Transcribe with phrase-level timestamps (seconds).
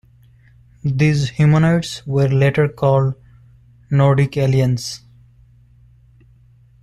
[0.83, 3.13] These humanoids were later called
[3.91, 5.01] Nordic aliens.